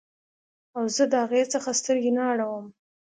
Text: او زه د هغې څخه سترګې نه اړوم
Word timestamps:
او 0.77 0.83
زه 0.95 1.03
د 1.11 1.13
هغې 1.23 1.43
څخه 1.53 1.69
سترګې 1.79 2.11
نه 2.17 2.23
اړوم 2.31 2.65